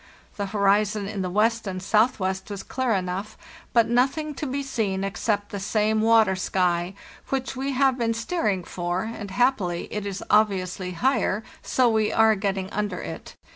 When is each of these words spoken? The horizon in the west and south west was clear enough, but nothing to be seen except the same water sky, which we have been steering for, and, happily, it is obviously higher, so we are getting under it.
The 0.35 0.47
horizon 0.47 1.07
in 1.07 1.21
the 1.21 1.29
west 1.29 1.67
and 1.67 1.79
south 1.79 2.19
west 2.19 2.49
was 2.49 2.63
clear 2.63 2.91
enough, 2.91 3.37
but 3.71 3.87
nothing 3.87 4.33
to 4.33 4.47
be 4.47 4.63
seen 4.63 5.03
except 5.03 5.49
the 5.49 5.59
same 5.59 6.01
water 6.01 6.35
sky, 6.35 6.95
which 7.29 7.55
we 7.55 7.73
have 7.73 7.99
been 7.99 8.15
steering 8.15 8.63
for, 8.63 9.03
and, 9.03 9.29
happily, 9.29 9.87
it 9.93 10.07
is 10.07 10.23
obviously 10.27 10.93
higher, 10.93 11.43
so 11.61 11.87
we 11.87 12.11
are 12.11 12.33
getting 12.33 12.67
under 12.71 12.97
it. 12.99 13.35